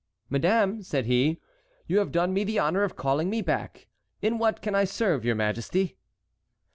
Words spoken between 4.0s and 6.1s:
In what can I serve your majesty?"